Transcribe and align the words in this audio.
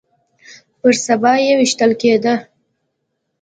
پر 0.79 0.93
سبا 1.05 1.33
يې 1.43 1.51
ويشتل 1.57 1.91
کېده. 2.01 2.33